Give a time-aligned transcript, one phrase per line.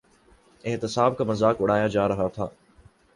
[0.63, 2.47] احتساب کا مذاق اڑایا جا رہا تھا۔